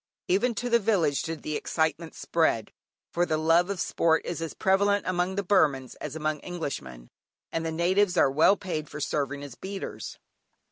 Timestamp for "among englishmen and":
6.15-7.63